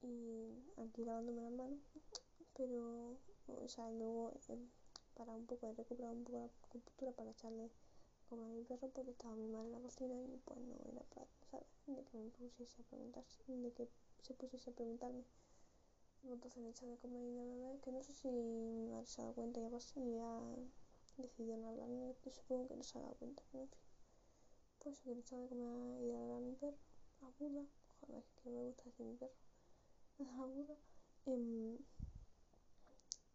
y 0.01 0.63
aquí 0.77 1.05
lavándome 1.05 1.43
las 1.43 1.51
manos. 1.51 1.79
Pero, 2.55 3.17
o 3.47 3.67
sea, 3.67 3.89
luego 3.91 4.31
he 4.33 4.39
parado 5.13 5.38
un 5.38 5.46
poco, 5.48 5.67
he 5.67 5.74
recuperado 5.74 6.13
un 6.15 6.24
poco 6.25 6.38
la 6.39 6.50
compostura 6.70 7.12
para 7.13 7.32
echarle 7.32 7.72
como 8.29 8.46
a 8.46 8.50
mi 8.50 8.63
perro 8.63 8.89
porque 8.89 9.12
estaba 9.12 9.36
mi 9.36 9.48
madre 9.48 9.67
en 9.67 9.74
la 9.74 9.79
cocina 9.82 10.15
y 10.15 10.38
pues 10.46 10.60
no 10.60 10.75
era 10.91 11.01
para, 11.13 11.27
¿sabes? 11.51 11.67
De 11.88 12.03
que 12.03 12.17
me 12.17 12.29
pusiese 12.32 12.82
a 12.82 12.86
preguntar, 12.86 13.24
de 13.48 13.72
que 13.74 13.89
se 14.24 14.34
pusiese 14.36 14.70
a 14.72 14.74
preguntarme. 14.74 15.24
Entonces 16.24 16.58
le 16.58 16.67
he 16.70 16.72
echado 16.72 16.91
de 16.91 16.98
comer 16.98 17.22
y 17.24 17.34
de 17.36 17.79
que 17.82 17.91
no 17.91 18.01
sé 18.01 18.13
si 18.13 18.27
mi 18.27 18.88
madre 18.88 19.05
se 19.05 19.22
ha 19.22 19.25
dado 19.25 19.36
cuenta 19.36 19.60
y 19.60 19.65
pas- 19.70 19.93
y 19.96 20.17
ha 20.17 20.41
decidido 21.22 21.58
no 21.58 21.70
hablarme, 21.70 22.15
supongo 22.32 22.67
que 22.67 22.75
no 22.75 22.84
se 22.84 22.98
ha 22.98 23.01
dado 23.01 23.13
cuenta, 23.15 23.43
pero 23.51 23.63
en 23.63 23.70
fin. 23.70 23.79
Pues 24.77 25.03
le 25.05 25.13
he 25.13 25.17
echado 25.20 25.41
de 25.41 25.48
comer 25.50 26.00
y 26.00 26.05
de 26.05 26.13
beber 26.13 26.36
a 26.36 26.39
mi 26.39 26.53
perro, 26.53 26.77
a 27.22 27.29
Buda, 27.39 27.65
joder, 28.01 28.24
que 28.36 28.50
me 28.51 28.62
gusta 28.62 28.84
decir 28.86 29.05
mi 29.08 29.15
perro, 29.15 29.34
a 30.20 30.46
Buda. 30.46 30.75
Em, 31.25 31.77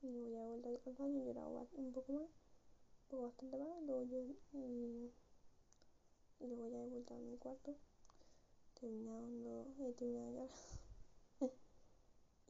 y 0.02 0.08
luego 0.08 0.28
ya 0.28 0.42
he 0.42 0.46
vuelto 0.48 0.68
a 0.68 0.72
ir 0.72 0.76
al 0.88 0.94
baño, 0.94 1.20
he 1.22 1.26
llorado 1.26 1.52
ba- 1.54 1.66
un 1.72 1.92
poco 1.92 2.12
más, 2.12 2.22
un 2.24 3.08
poco 3.08 3.24
bastante 3.24 3.58
más, 3.58 3.82
luego 3.86 4.04
yo 4.04 4.18
y, 4.54 5.12
y 6.40 6.46
luego 6.48 6.66
ya 6.68 6.78
he 6.82 6.86
vuelto 6.86 7.14
a 7.14 7.18
mi 7.18 7.36
cuarto, 7.36 7.76
terminando, 8.80 9.66
he 9.80 9.92
terminado 9.92 10.30
llorar. 10.32 10.48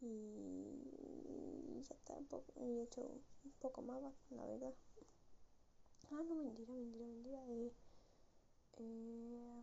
y 0.02 1.82
ya 1.82 1.94
está, 1.94 2.14
un 2.14 2.26
poco, 2.26 2.52
he 2.56 2.82
hecho 2.82 3.02
un 3.02 3.52
poco 3.60 3.82
más, 3.82 4.02
la 4.30 4.46
verdad. 4.46 4.74
Ah, 6.10 6.22
no, 6.28 6.34
mentira, 6.34 6.72
mentira, 6.74 7.06
mentira. 7.06 7.40
Eh, 7.48 7.72
eh, 8.78 9.62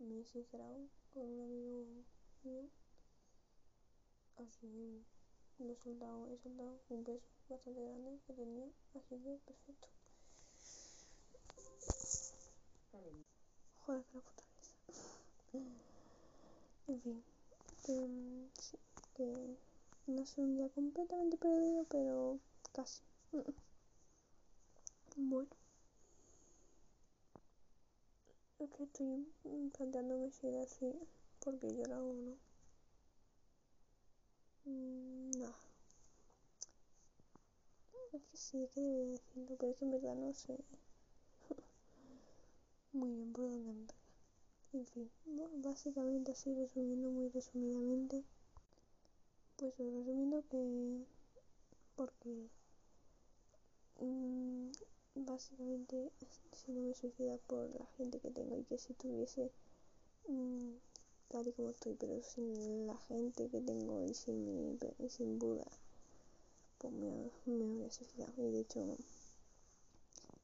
me 0.00 0.20
he 0.20 0.24
sincerado 0.24 0.88
con 1.14 1.22
un 1.24 1.40
amigo 1.42 1.84
mío. 2.44 2.68
Así 4.36 4.66
lo 5.64 5.72
he 5.72 5.76
soltado, 5.76 6.28
he 6.32 6.38
soltado 6.38 6.80
un 6.88 7.04
beso 7.04 7.26
bastante 7.48 7.80
grande 7.82 8.18
que 8.26 8.32
tenía, 8.34 8.66
así 8.94 9.16
que 9.22 9.38
perfecto. 9.46 9.88
Joder, 13.86 14.04
que 14.04 14.18
la 14.18 14.20
puta. 14.22 14.42
En 16.88 17.00
fin, 17.00 17.22
mm, 17.88 18.46
sí, 18.60 18.78
que 19.14 19.56
no 20.06 20.22
es 20.22 20.38
un 20.38 20.56
día 20.56 20.68
completamente 20.70 21.36
perdido, 21.36 21.84
pero 21.88 22.38
casi. 22.72 23.02
Bueno, 25.16 25.48
es 28.58 28.70
que 28.70 28.84
estoy 28.84 29.26
planteándome 29.76 30.30
si 30.30 30.48
decir 30.50 30.94
porque 31.40 31.66
he 31.66 31.74
llorado 31.74 32.08
o 32.08 32.36
no. 34.66 34.72
Mm, 34.72 35.30
no. 35.40 35.54
Es 38.12 38.22
que 38.30 38.36
sí, 38.36 38.62
es 38.62 38.70
que 38.70 38.80
debería 38.80 39.12
decirlo, 39.12 39.56
pero 39.58 39.72
es 39.72 39.76
que 39.78 39.84
en 39.84 39.90
verdad 39.90 40.14
no 40.14 40.32
sé 40.32 40.56
muy 42.92 43.10
bien 43.12 43.32
por 43.32 43.50
dónde 43.50 43.70
empezar. 43.70 43.96
En 44.74 44.86
fin, 44.86 45.10
básicamente 45.62 46.32
así 46.32 46.54
resumiendo 46.54 47.10
muy 47.10 47.28
resumidamente, 47.30 48.24
pues 49.56 49.72
resumiendo 49.78 50.44
que 50.50 51.06
porque 51.96 52.50
mm, 54.00 54.70
básicamente 55.14 56.12
si 56.52 56.72
no 56.72 56.80
me 56.82 56.92
suicida 56.94 57.38
por 57.46 57.70
la 57.80 57.86
gente 57.96 58.20
que 58.20 58.30
tengo 58.30 58.58
y 58.58 58.64
que 58.64 58.76
si 58.78 58.92
tuviese 58.94 59.50
mm, 60.28 60.72
tal 61.32 61.48
y 61.48 61.52
como 61.52 61.70
estoy, 61.70 61.94
pero 61.94 62.22
sin 62.22 62.86
la 62.86 62.96
gente 63.08 63.48
que 63.48 63.60
tengo 63.60 64.04
y 64.04 64.14
sin 64.14 64.44
mi 64.44 64.78
y 64.98 65.08
sin 65.08 65.38
Buda, 65.38 65.66
pues 66.78 66.92
me, 66.92 67.30
me 67.46 67.64
habría 67.64 67.90
suicidado. 67.90 68.32
Y 68.36 68.50
de 68.52 68.60
hecho, 68.60 68.84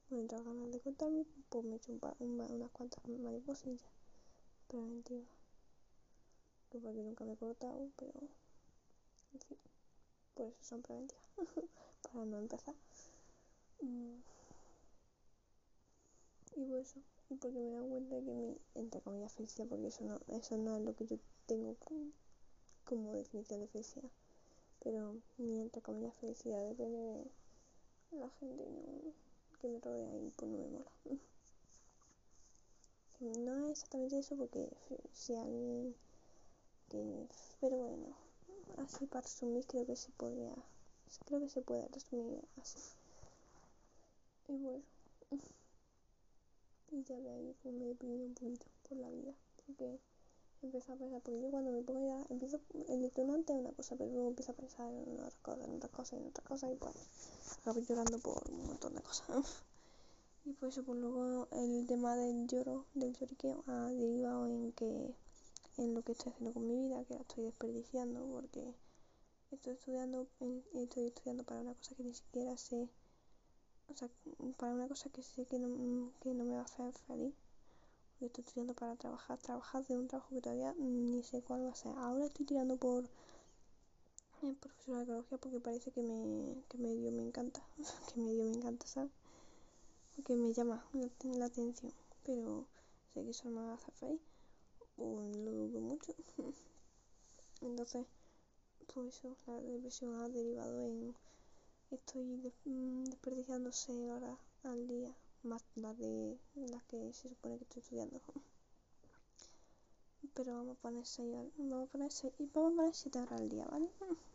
me 0.09 0.17
he 0.17 0.21
entrado 0.21 0.43
ganas 0.45 0.71
de 0.71 0.79
cortarme, 0.79 1.25
pues 1.49 1.63
me 1.63 1.73
he 1.73 1.77
hecho 1.77 1.91
un 1.91 1.99
pa- 1.99 2.15
una- 2.19 2.45
unas 2.47 2.71
cuantas 2.71 3.07
mariposillas 3.07 3.91
preventivas. 4.67 5.27
Que 6.69 6.79
porque 6.79 7.01
nunca 7.03 7.23
me 7.25 7.33
he 7.33 7.37
cortado, 7.37 7.89
pero 7.97 8.13
en 9.33 9.39
fin, 9.41 9.57
por 10.35 10.47
eso 10.47 10.63
son 10.63 10.81
preventivas. 10.81 11.23
para 12.03 12.25
no 12.25 12.39
empezar. 12.39 12.75
Mm, 13.81 14.15
Y 16.55 16.65
por 16.65 16.79
eso, 16.79 16.99
y 17.29 17.35
porque 17.35 17.59
me 17.59 17.69
he 17.69 17.71
dado 17.71 17.87
cuenta 17.87 18.15
que 18.15 18.31
mi, 18.31 18.57
entre 18.75 19.01
comillas, 19.01 19.33
felicidad, 19.33 19.67
porque 19.67 19.87
eso 19.87 20.03
no, 20.03 20.19
eso 20.27 20.57
no 20.57 20.77
es 20.77 20.83
lo 20.83 20.95
que 20.95 21.05
yo 21.05 21.17
tengo 21.45 21.75
como, 22.85 23.13
definición 23.13 23.61
de 23.61 23.67
felicidad. 23.67 24.09
Pero 24.79 25.15
mi, 25.37 25.61
entre 25.61 25.81
comillas, 25.81 26.15
felicidad 26.15 26.67
depende 26.67 26.97
de 26.97 28.19
la 28.19 28.29
gente 28.39 28.63
que 29.59 29.67
me 29.67 29.79
rodea 29.79 30.15
y 30.17 30.31
pues 30.31 30.49
no 30.51 30.57
me 30.57 30.67
mola. 30.67 30.91
No 33.19 33.65
es 33.65 33.71
exactamente 33.71 34.17
eso 34.17 34.37
porque 34.37 34.69
si 35.11 35.35
alguien 35.35 35.93
que... 36.87 37.27
Pero 37.59 37.75
bueno, 37.75 38.15
así 38.77 39.05
para 39.07 39.21
resumir 39.21 39.65
creo 39.67 39.85
que 39.85 39.97
se 39.97 40.09
podría... 40.11 40.55
Creo 41.25 41.41
que 41.41 41.49
se 41.49 41.61
puede 41.61 41.85
resumir 41.89 42.41
así. 42.61 42.79
Y 44.47 44.57
bueno. 44.57 44.83
Y 46.91 47.03
ya 47.03 47.19
de 47.19 47.29
ahí 47.29 47.55
pues 47.61 47.73
me 47.73 47.85
he 47.85 47.87
deprimido 47.89 48.25
un 48.25 48.33
poquito 48.33 48.65
por 48.87 48.97
la 48.97 49.09
vida. 49.09 49.33
Porque 49.65 49.99
empecé 50.61 50.91
a 50.91 50.95
pensar, 50.95 51.21
porque 51.21 51.41
yo 51.41 51.49
cuando 51.51 51.71
me 51.71 51.81
pongo 51.81 52.05
ya, 52.05 52.25
empiezo, 52.29 52.59
el 52.89 53.01
detonante 53.01 53.53
es 53.53 53.59
una 53.59 53.71
cosa, 53.71 53.95
pero 53.95 54.11
luego 54.11 54.29
empiezo 54.29 54.51
a 54.51 54.55
pensar 54.55 54.91
en 54.91 55.19
otra 55.19 55.31
cosa, 55.41 55.63
en 55.63 55.75
otra 55.75 55.89
cosa, 55.89 56.17
en 56.17 56.27
otra 56.27 56.43
cosa 56.43 56.71
y 56.71 56.75
pues 56.75 56.95
acabo 57.61 57.79
llorando 57.79 58.19
por 58.19 58.49
un 58.51 58.67
montón 58.67 58.95
de 58.95 59.01
cosas. 59.01 59.63
Y 60.45 60.53
pues 60.53 60.77
luego 60.77 61.47
el 61.51 61.85
tema 61.85 62.15
del 62.15 62.47
lloro, 62.47 62.85
del 62.95 63.13
lloriqueo 63.13 63.63
ha 63.67 63.89
derivado 63.89 64.47
en 64.47 64.71
que 64.71 65.13
en 65.77 65.93
lo 65.93 66.01
que 66.01 66.13
estoy 66.13 66.31
haciendo 66.31 66.53
con 66.53 66.65
mi 66.65 66.75
vida, 66.75 67.03
que 67.05 67.13
la 67.13 67.21
estoy 67.21 67.43
desperdiciando 67.43 68.25
porque 68.25 68.73
estoy 69.51 69.73
estudiando, 69.73 70.27
estoy 70.73 71.07
estudiando 71.07 71.43
para 71.43 71.61
una 71.61 71.73
cosa 71.73 71.93
que 71.93 72.03
ni 72.03 72.13
siquiera 72.13 72.57
sé, 72.57 72.89
o 73.91 73.95
sea, 73.95 74.09
para 74.57 74.73
una 74.73 74.87
cosa 74.87 75.09
que 75.09 75.23
sé 75.23 75.45
que 75.45 75.59
no, 75.59 76.11
que 76.21 76.33
no 76.33 76.43
me 76.45 76.53
va 76.55 76.61
a 76.61 76.65
hacer 76.65 76.93
feliz. 77.07 77.33
Porque 78.11 78.25
estoy 78.27 78.43
estudiando 78.43 78.73
para 78.73 78.95
trabajar, 78.95 79.37
trabajar 79.39 79.85
de 79.87 79.97
un 79.97 80.07
trabajo 80.07 80.35
que 80.35 80.41
todavía 80.41 80.73
ni 80.77 81.23
sé 81.23 81.41
cuál 81.41 81.65
va 81.65 81.71
a 81.71 81.75
ser. 81.75 81.97
Ahora 81.97 82.25
estoy 82.25 82.45
tirando 82.45 82.77
por 82.77 83.09
el 84.41 84.55
profesor 84.55 84.97
de 84.97 85.03
ecología 85.03 85.37
porque 85.37 85.59
parece 85.59 85.91
que 85.91 86.01
me, 86.01 86.63
que 86.69 86.77
medio 86.77 87.11
me 87.11 87.23
encanta, 87.23 87.61
que 88.13 88.19
medio 88.19 88.45
me 88.45 88.53
encanta, 88.53 88.87
¿sabes? 88.87 89.11
Porque 90.15 90.35
me 90.35 90.53
llama 90.53 90.85
la, 90.93 91.09
la 91.37 91.45
atención, 91.45 91.93
pero 92.23 92.67
sé 93.13 93.23
que 93.23 93.31
eso 93.31 93.49
no 93.49 93.59
me 93.61 93.67
va 93.67 93.71
a 93.71 93.75
hacer 93.75 93.93
feliz, 93.95 94.21
o 94.97 95.21
lo 95.45 95.51
dudo 95.51 95.79
mucho. 95.79 96.13
Entonces, 97.61 98.05
pues 98.93 99.15
eso, 99.15 99.35
la 99.47 99.59
depresión 99.61 100.15
ha 100.21 100.29
derivado 100.29 100.81
en 100.83 101.15
estoy 101.91 102.37
de- 102.37 102.53
mm, 102.65 103.03
desperdiciando 103.05 103.71
6 103.71 104.09
horas 104.09 104.37
al 104.63 104.87
día, 104.87 105.15
más 105.43 105.63
las 105.75 105.97
de 105.97 106.37
las 106.55 106.83
que 106.83 107.11
se 107.13 107.29
supone 107.29 107.57
que 107.57 107.63
estoy 107.63 107.81
estudiando. 107.81 108.21
Pero 110.33 110.55
vamos 110.55 110.77
a 110.77 110.81
poner 110.81 111.05
6 111.05 111.35
horas, 111.35 111.51
vamos 111.57 111.87
a 111.87 111.91
poner 111.91 112.11
6, 112.11 112.33
y 112.39 112.45
vamos 112.53 112.73
a 112.73 112.75
poner 112.75 112.93
7 112.95 113.19
horas 113.19 113.39
al 113.41 113.49
día, 113.49 113.65
¿vale? 113.65 113.89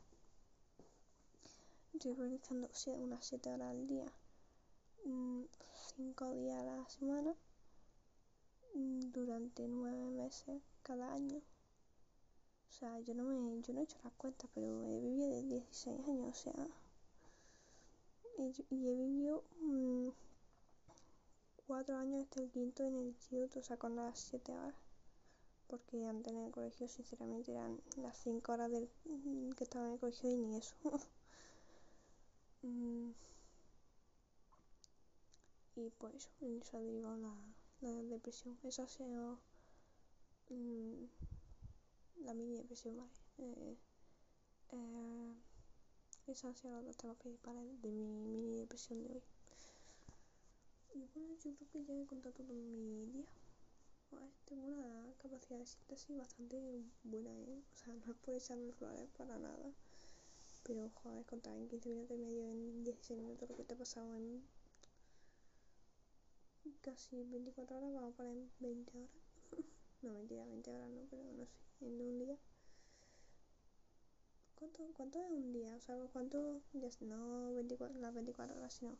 Estoy 1.94 2.11
desperdiciando 2.11 2.68
unas 3.04 3.25
7 3.25 3.50
horas 3.52 3.70
al 3.70 3.87
día, 3.87 4.06
5 5.96 6.32
días 6.32 6.61
a 6.61 6.64
la 6.64 6.88
semana, 6.88 7.34
mm, 8.75 9.00
durante 9.12 9.68
9 9.68 10.04
meses 10.11 10.61
cada 10.82 11.12
año. 11.12 11.38
O 12.68 12.73
sea, 12.73 12.99
yo 13.00 13.14
no 13.14 13.23
me, 13.23 13.62
yo 13.62 13.73
no 13.73 13.80
he 13.80 13.84
hecho 13.84 13.99
las 14.02 14.12
cuentas, 14.14 14.50
pero 14.52 14.84
he 14.84 14.99
vivido 15.00 15.28
de 15.28 15.42
16 15.44 16.00
años, 16.08 16.30
o 16.30 16.34
sea, 16.34 16.66
y 18.38 18.88
he 18.88 18.95
vivido 18.95 19.45
4 21.67 21.97
años, 21.97 22.23
este 22.23 22.43
el 22.43 22.50
quinto 22.50 22.85
en 22.85 22.95
el 22.97 23.07
instituto, 23.07 23.61
o 23.61 23.62
sea, 23.62 23.76
con 23.76 23.97
las 23.97 24.19
7 24.19 24.53
horas. 24.53 24.75
porque 25.67 26.05
antes 26.07 26.33
en 26.33 26.38
el 26.45 26.53
colegio 26.53 26.88
sinceramente 26.88 27.53
eran 27.53 27.81
las 27.97 28.17
5 28.19 28.53
horas 28.53 28.71
del, 28.71 28.88
que 29.57 29.64
estaba 29.64 29.87
en 29.87 29.93
el 29.95 29.99
colegio 29.99 30.31
y 30.31 30.37
ni 30.37 30.57
eso. 30.57 30.75
Mm. 32.67 33.12
y 35.76 35.91
pues 35.99 36.31
eso, 36.41 36.76
ha 36.79 36.81
derivado 36.81 37.19
la, 37.19 37.35
la 37.83 37.91
depresión. 38.05 38.59
Esa 38.62 38.85
ha 38.85 38.88
sido 38.88 39.38
mm, 40.49 41.05
la 42.25 42.33
mini 42.33 42.57
depresión, 42.57 42.97
¿vale? 42.97 43.11
Eh, 43.38 43.76
eh, 44.73 45.35
esos 46.26 46.57
sido 46.57 46.81
los 46.83 46.97
temas 46.97 47.16
principales 47.19 47.81
de 47.83 47.90
mi 47.90 48.07
mini 48.07 48.57
depresión 48.57 49.02
de 49.02 49.11
hoy. 49.11 49.23
Y 50.95 51.07
bueno, 51.14 51.35
yo 51.43 51.54
creo 51.54 51.69
que 51.71 51.85
ya 51.85 52.00
he 52.00 52.07
contado 52.07 52.35
todo 52.35 52.47
mi 52.47 53.07
día. 53.07 53.26
tengo 54.47 54.66
una 54.66 55.12
capacidad 55.19 55.59
de 55.59 55.66
síntesis 55.66 56.16
bastante 56.16 56.57
buena, 57.02 57.31
¿eh? 57.31 57.62
O 57.75 57.76
sea, 57.76 57.95
no 57.95 58.12
es 58.12 58.19
por 58.19 58.35
echarme 58.35 58.73
flores 58.73 59.09
para 59.19 59.38
nada. 59.38 59.73
Pero, 60.62 60.90
joder, 60.95 61.26
contar 61.26 61.57
en 61.57 61.69
15 61.69 61.88
minutos 61.90 62.16
y 62.16 62.21
medio, 62.21 62.49
en 62.49 62.85
16 62.85 63.21
minutos 63.21 63.50
lo 63.50 63.57
que 63.57 63.64
te 63.64 63.75
ha 63.75 63.76
pasado 63.76 64.14
en 64.14 64.43
casi 66.81 67.23
24 67.25 67.76
horas, 67.76 67.93
vamos 67.93 68.14
a 68.14 68.16
poner 68.16 68.37
20 68.61 68.97
horas. 68.97 69.11
no, 70.02 70.12
mentira, 70.14 70.47
20 70.47 70.71
horas 70.71 70.90
no, 70.90 71.02
pero 71.11 71.23
no 71.33 71.45
sé, 71.45 71.87
en 71.87 72.00
un 72.00 72.19
día. 72.19 72.38
¿Cuánto, 74.76 74.95
cuánto 74.97 75.19
es 75.21 75.31
un 75.31 75.52
día? 75.52 75.76
O 75.76 75.81
sea, 75.81 75.97
¿cuánto? 76.12 76.61
No 77.00 77.54
24, 77.54 78.00
las 78.00 78.14
24 78.14 78.57
horas, 78.57 78.75
sino 78.75 78.99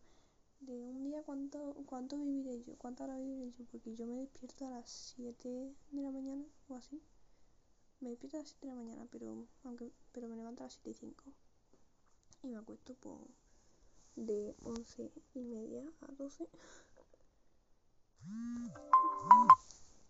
de 0.61 0.73
un 0.73 1.02
día 1.02 1.23
cuánto, 1.25 1.75
cuánto 1.87 2.16
viviré 2.19 2.62
yo, 2.62 2.76
cuántas 2.76 3.09
horas 3.09 3.21
viviré 3.21 3.50
yo, 3.59 3.64
porque 3.71 3.95
yo 3.95 4.07
me 4.07 4.19
despierto 4.19 4.66
a 4.66 4.71
las 4.71 4.88
7 5.16 5.75
de 5.90 6.02
la 6.02 6.11
mañana 6.11 6.45
o 6.69 6.76
así. 6.76 7.02
Me 8.00 8.11
despierto 8.11 8.37
a 8.37 8.40
las 8.40 8.50
7 8.50 8.66
de 8.66 8.73
la 8.73 8.78
mañana, 8.78 9.09
pero 9.11 9.49
aunque 9.64 9.90
pero 10.12 10.28
me 10.28 10.37
levanto 10.37 10.62
a 10.62 10.66
las 10.66 10.75
7 10.75 10.90
y 10.90 10.95
5. 10.95 11.25
Y 12.45 12.47
me 12.49 12.59
acuesto 12.59 12.95
por 12.95 13.19
de 14.14 14.54
11 14.62 15.11
y 15.35 15.40
media 15.40 15.83
a 16.02 16.12
12. 16.12 16.49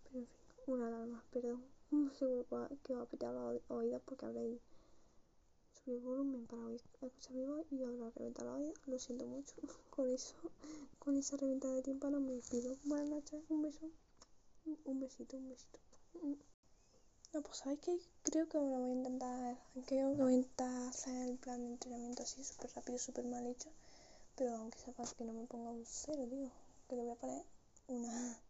Pero 0.05 0.19
en 0.19 0.27
fin, 0.27 0.47
una 0.67 0.89
alarma, 0.89 1.25
perdón. 1.31 1.65
Seguro 2.19 2.69
que 2.83 2.95
va 2.95 3.03
a 3.03 3.07
petar 3.07 3.33
la 3.33 3.59
oídos 3.69 4.03
porque 4.05 4.27
habréis 4.27 4.61
subir 5.85 6.01
volumen 6.01 6.47
para 6.47 6.73
escuchar 6.73 7.35
mi 7.35 7.45
voz 7.45 7.67
y 7.71 7.83
ahora 7.83 8.11
reventar 8.17 8.47
la 8.47 8.55
olla. 8.55 8.73
Lo 8.87 8.99
siento 8.99 9.27
mucho. 9.27 9.55
Con 9.91 10.11
eso, 10.11 10.35
con 10.99 11.17
esa 11.17 11.37
reventada 11.37 11.75
de 11.75 11.83
tímpano 11.83 12.21
me 12.21 12.33
despido. 12.33 12.75
Buenas 12.85 13.09
noches, 13.09 13.45
un 13.51 13.63
beso. 13.63 13.91
Un 14.87 14.99
besito, 14.99 15.37
un 15.37 15.51
besito. 15.51 15.79
No, 17.33 17.43
pues 17.43 17.59
sabéis 17.59 17.81
que 17.81 17.99
creo 18.23 18.49
que 18.49 18.57
ahora 18.57 18.79
voy 18.79 18.91
a 18.91 18.95
intentar, 18.95 19.59
creo 19.87 20.17
que 20.17 20.23
voy 20.23 20.33
a 20.33 20.37
intentar 20.37 20.89
hacer 20.89 21.29
el 21.29 21.37
plan 21.37 21.61
de 21.61 21.73
entrenamiento 21.73 22.23
así 22.23 22.43
súper 22.43 22.71
rápido, 22.75 22.99
súper 22.99 23.27
mal 23.27 23.47
hecho. 23.47 23.71
Pero 24.37 24.57
aunque 24.57 24.79
sepas 24.79 25.13
que 25.15 25.25
no 25.25 25.33
me 25.33 25.45
ponga 25.47 25.71
un 25.71 25.85
cero, 25.85 26.27
digo, 26.27 26.51
que 26.89 26.97
le 26.97 27.03
voy 27.03 27.13
a 27.13 27.17
poner 27.17 27.45
una 27.89 28.41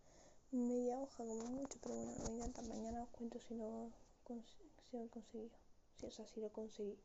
media 0.53 1.01
hoja 1.01 1.25
como 1.25 1.45
mucho, 1.47 1.79
pero 1.83 1.97
bueno, 1.97 2.13
lo 2.13 2.25
voy 2.25 2.33
a 2.33 2.47
intentar. 2.47 2.65
Mañana 2.65 3.03
os 3.03 3.09
cuento 3.11 3.41
si 3.41 3.55
lo, 3.55 3.91
si 4.27 4.97
lo 4.97 5.03
he. 5.03 5.51
Si 5.97 6.07
es 6.07 6.21
así, 6.21 6.41
lo 6.41 6.51
conseguí. 6.51 6.97